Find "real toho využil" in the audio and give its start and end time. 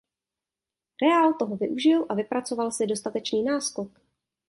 1.01-2.05